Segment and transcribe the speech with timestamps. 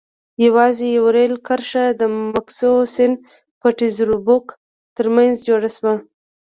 [0.45, 2.01] یوازې یوه رېل کرښه د
[2.31, 3.11] مسکو سن
[3.59, 4.47] پټزربورګ
[4.97, 5.93] ترمنځ جوړه شوه.